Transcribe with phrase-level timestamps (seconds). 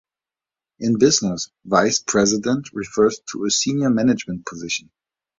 [0.79, 4.89] In business, "vice president" refers to a senior management position.